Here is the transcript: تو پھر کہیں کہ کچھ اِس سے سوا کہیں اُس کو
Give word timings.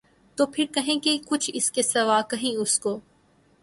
تو 0.37 0.45
پھر 0.45 0.65
کہیں 0.73 0.99
کہ 0.99 1.17
کچھ 1.25 1.49
اِس 1.53 1.71
سے 1.75 1.81
سوا 1.83 2.21
کہیں 2.29 2.55
اُس 2.57 2.79
کو 2.79 2.99